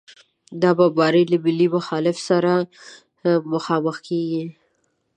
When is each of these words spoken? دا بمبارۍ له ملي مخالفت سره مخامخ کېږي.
دا 0.61 0.69
بمبارۍ 0.77 1.23
له 1.31 1.37
ملي 1.45 1.67
مخالفت 1.75 2.21
سره 2.29 2.53
مخامخ 3.53 3.97
کېږي. 4.07 4.43